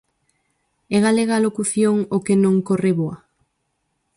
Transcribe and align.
É 0.95 0.97
galega 1.07 1.33
a 1.35 1.43
locución 1.47 1.95
o 2.15 2.17
que 2.25 2.35
non 2.43 2.55
corre, 2.67 2.91
voa? 2.99 3.17